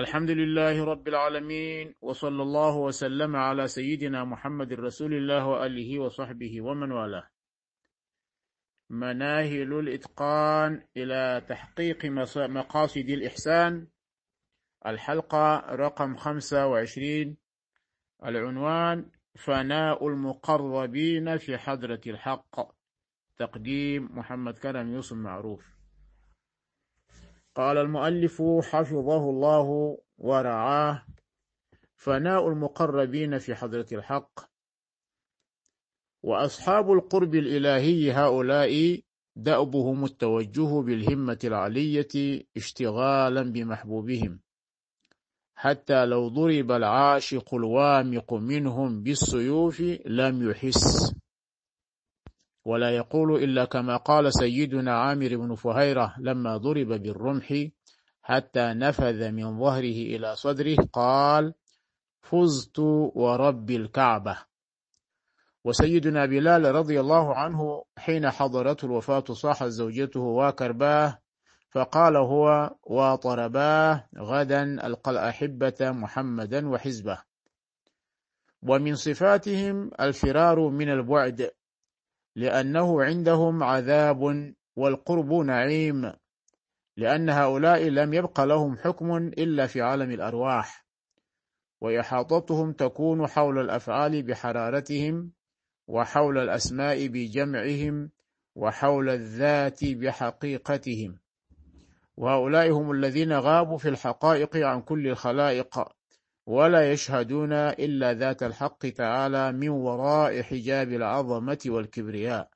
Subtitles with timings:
[0.00, 6.92] الحمد لله رب العالمين وصلى الله وسلم على سيدنا محمد رسول الله وآله وصحبه ومن
[6.92, 7.28] والاه.
[8.90, 12.04] مناهل الإتقان إلى تحقيق
[12.36, 13.86] مقاصد الإحسان.
[14.86, 17.36] الحلقة رقم 25
[18.24, 22.56] العنوان فناء المقربين في حضرة الحق.
[23.36, 25.79] تقديم محمد كرم يوسف معروف.
[27.54, 31.06] قال المؤلف حفظه الله ورعاه.
[31.96, 34.40] فناء المقربين في حضرة الحق.
[36.22, 39.00] وأصحاب القرب الإلهي هؤلاء
[39.36, 44.40] دأبهم التوجه بالهمة العلية اشتغالا بمحبوبهم.
[45.54, 51.19] حتى لو ضرب العاشق الوامق منهم بالسيوف لم يحس.
[52.64, 57.66] ولا يقول إلا كما قال سيدنا عامر بن فهيرة لما ضرب بالرمح
[58.22, 61.54] حتى نفذ من ظهره إلى صدره قال
[62.22, 62.78] فزت
[63.14, 64.38] ورب الكعبة.
[65.64, 71.18] وسيدنا بلال رضي الله عنه حين حضرته الوفاة صاحت زوجته وكرباه
[71.70, 77.18] فقال هو وطرباه غدا ألقى الأحبة محمدا وحزبه.
[78.62, 81.50] ومن صفاتهم الفرار من البعد
[82.36, 86.12] لأنه عندهم عذاب والقرب نعيم
[86.96, 90.86] لأن هؤلاء لم يبق لهم حكم إلا في عالم الأرواح
[91.80, 95.32] وإحاطتهم تكون حول الأفعال بحرارتهم
[95.86, 98.10] وحول الأسماء بجمعهم
[98.54, 101.18] وحول الذات بحقيقتهم.
[102.16, 105.84] وهؤلاء هم الذين غابوا في الحقائق عن كل الخلائق.
[106.50, 112.50] ولا يشهدون إلا ذات الحق تعالى من وراء حجاب العظمة والكبرياء.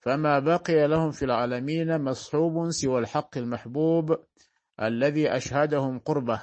[0.00, 4.16] فما بقي لهم في العالمين مصحوب سوى الحق المحبوب
[4.82, 6.42] الذي أشهدهم قربه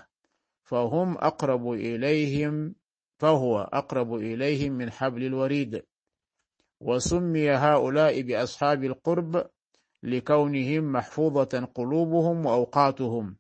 [0.64, 2.76] فهم أقرب إليهم
[3.18, 5.84] فهو أقرب إليهم من حبل الوريد.
[6.80, 9.48] وسمي هؤلاء بأصحاب القرب
[10.04, 13.38] لكونهم محفوظة قلوبهم وأوقاتهم.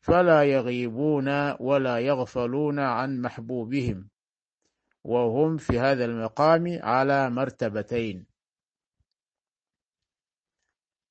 [0.00, 1.28] فلا يغيبون
[1.60, 4.08] ولا يغفلون عن محبوبهم.
[5.04, 8.26] وهم في هذا المقام على مرتبتين.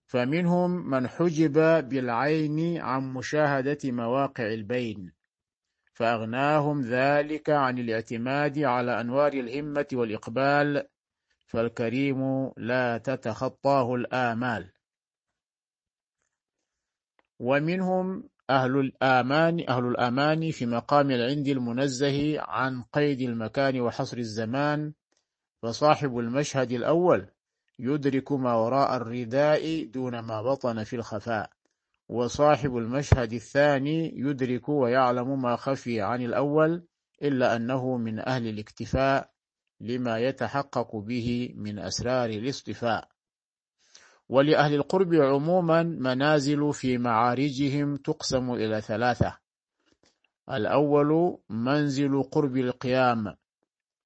[0.08, 1.54] فمنهم من حجب
[1.90, 5.18] بالعين عن مشاهدة مواقع البين
[5.94, 10.88] فأغناهم ذلك عن الاعتماد على أنوار الهمة والإقبال
[11.48, 14.72] فالكريم لا تتخطاه الآمال.
[17.40, 24.94] ومنهم أهل الآمان أهل الأمان في مقام العند المنزه عن قيد المكان وحصر الزمان
[25.64, 27.28] فصاحب المشهد الأول
[27.80, 31.50] يدرك ما وراء الرداء دون ما بطن في الخفاء.
[32.10, 36.88] وصاحب المشهد الثاني يدرك ويعلم ما خفي عن الأول
[37.24, 39.32] إلا أنه من أهل الاكتفاء
[39.82, 43.17] لما يتحقق به من أسرار الاصطفاء.
[44.30, 49.38] ولأهل القرب عموما منازل في معارجهم تقسم إلى ثلاثة.
[50.52, 53.36] الأول منزل قرب القيام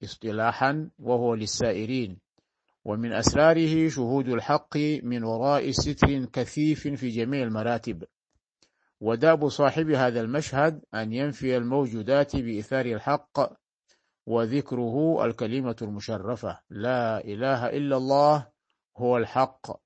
[0.04, 2.18] اصطلاحا وهو للسائرين
[2.84, 8.04] ومن أسراره شهود الحق من وراء ستر كثيف في جميع المراتب.
[9.00, 13.52] وداب صاحب هذا المشهد أن ينفي الموجودات بإثار الحق
[14.26, 18.48] وذكره الكلمة المشرفة لا إله إلا الله
[18.96, 19.81] هو الحق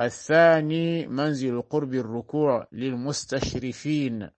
[0.00, 4.30] الثاني منزل قرب الركوع للمستشرفين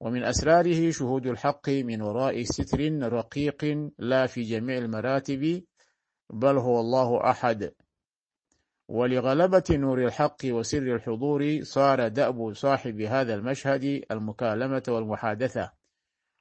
[0.00, 5.62] ومن أسراره شهود الحق من وراء ستر رقيق لا في جميع المراتب
[6.30, 7.72] بل هو الله أحد.
[8.88, 15.72] ولغلبة نور الحق وسر الحضور صار دأب صاحب هذا المشهد المكالمة والمحادثة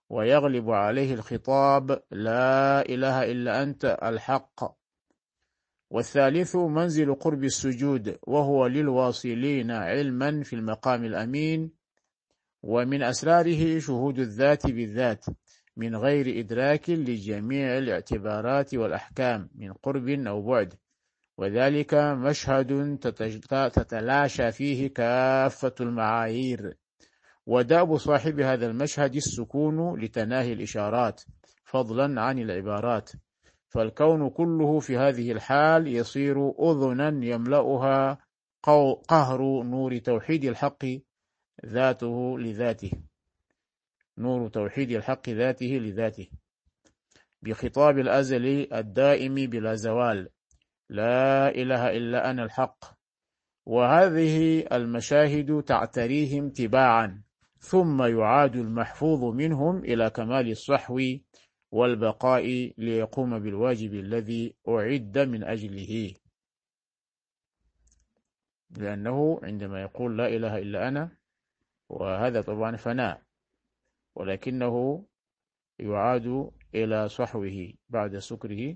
[0.10, 4.79] ويغلب عليه الخطاب لا إله إلا أنت الحق.
[5.90, 11.72] والثالث منزل قرب السجود وهو للواصلين علما في المقام الأمين
[12.64, 15.26] ومن أسراره شهود الذات بالذات
[15.78, 20.74] من غير إدراك لجميع الاعتبارات والأحكام من قرب أو بعد.
[21.38, 23.00] وذلك مشهد
[23.74, 26.78] تتلاشى فيه كافة المعايير.
[27.46, 31.22] وداب صاحب هذا المشهد السكون لتناهي الإشارات
[31.64, 33.12] فضلا عن العبارات.
[33.70, 38.18] فالكون كله في هذه الحال يصير أذنا يملأها
[39.08, 40.86] قهر نور توحيد الحق
[41.66, 42.92] ذاته لذاته.
[44.18, 46.28] نور توحيد الحق ذاته لذاته.
[47.42, 50.30] بخطاب الأزل الدائم بلا زوال.
[50.90, 52.86] لا إله إلا أنا الحق.
[53.66, 57.22] وهذه المشاهد تعتريهم تباعا.
[57.60, 61.00] ثم يعاد المحفوظ منهم إلى كمال الصحو
[61.72, 66.14] والبقاء ليقوم بالواجب الذي أعد من أجله.
[68.70, 71.18] لأنه عندما يقول لا إله إلا أنا
[71.90, 73.22] وهذا طبعا فناء
[74.16, 75.06] ولكنه
[75.80, 78.76] يعاد إلى صحوه بعد سكره.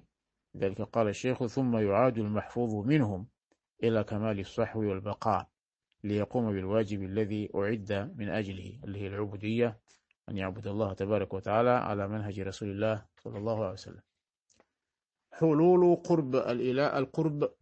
[0.57, 3.27] ذلك قال الشيخ ثم يعاد المحفوظ منهم
[3.83, 5.49] إلى كمال الصحو والبقاء
[6.03, 9.79] ليقوم بالواجب الذي أعد من أجله اللي هي العبودية.
[10.29, 14.01] أن يعبد الله تبارك وتعالى على منهج رسول الله صلى الله عليه وسلم.
[15.31, 17.53] حلول قرب الإله القرب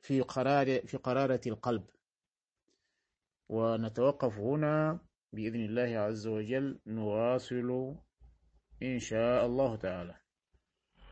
[0.00, 1.84] في قرار في قرارة القلب.
[3.48, 4.98] ونتوقف هنا
[5.32, 7.94] بإذن الله عز وجل نواصل
[8.82, 10.14] إن شاء الله تعالى.